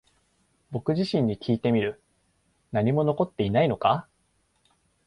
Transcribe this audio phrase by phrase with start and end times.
[0.71, 2.01] 僕自身にきいてみる。
[2.71, 4.07] 何も残っていないのか？